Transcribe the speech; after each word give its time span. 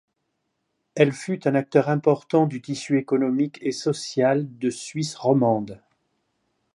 Elle 0.95 1.11
fut 1.11 1.47
un 1.47 1.53
acteur 1.53 1.87
important 1.87 2.47
du 2.47 2.59
tissu 2.59 2.97
économique 2.97 3.59
et 3.61 3.71
social 3.71 4.47
de 4.57 4.71
Suisse 4.71 5.13
romande. 5.13 5.79